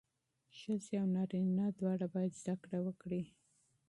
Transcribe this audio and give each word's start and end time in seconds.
ښځې 0.57 0.93
او 1.01 1.07
نارینه 1.15 1.65
دواړه 1.79 2.05
باید 2.13 2.39
زدهکړه 2.41 2.79
وکړي. 2.83 3.23